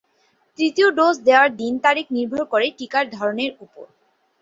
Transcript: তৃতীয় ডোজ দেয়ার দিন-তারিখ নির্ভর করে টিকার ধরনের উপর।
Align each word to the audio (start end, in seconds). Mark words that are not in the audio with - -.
তৃতীয় 0.59 0.87
ডোজ 0.97 1.15
দেয়ার 1.27 1.49
দিন-তারিখ 1.59 2.05
নির্ভর 2.15 2.43
করে 2.51 2.67
টিকার 2.77 3.05
ধরনের 3.11 3.51
উপর। 3.59 3.85